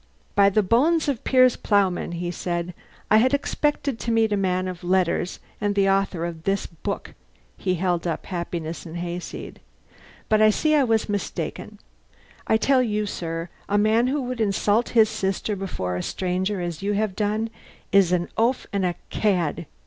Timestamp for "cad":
19.11-19.67